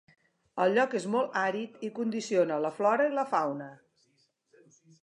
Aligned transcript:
El 0.63 0.71
lloc 0.77 0.95
és 0.99 1.05
molt 1.17 1.37
àrid 1.43 1.85
i 1.89 1.91
condiciona 2.01 2.59
la 2.65 2.75
flora 2.81 3.07
i 3.13 3.17
la 3.21 3.29
fauna. 3.37 3.71